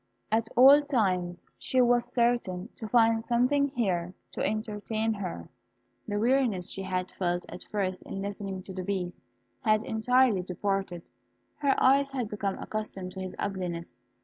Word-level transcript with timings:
At 0.31 0.47
all 0.55 0.81
times 0.81 1.43
she 1.59 1.79
was 1.79 2.11
certain 2.11 2.69
to 2.77 2.87
find 2.87 3.23
something 3.23 3.67
here 3.67 4.15
to 4.31 4.43
entertain 4.43 5.13
her. 5.13 5.47
The 6.07 6.17
weariness 6.17 6.71
she 6.71 6.81
had 6.81 7.11
felt 7.11 7.45
at 7.49 7.65
first 7.65 8.01
in 8.01 8.19
listening 8.23 8.63
to 8.63 8.73
the 8.73 8.83
Beast 8.83 9.21
had 9.63 9.83
entirely 9.83 10.41
departed. 10.41 11.07
Her 11.57 11.75
eyes 11.77 12.09
had 12.13 12.29
become 12.29 12.57
accustomed 12.57 13.11
to 13.11 13.19
his 13.21 13.35
ugliness. 13.37 13.93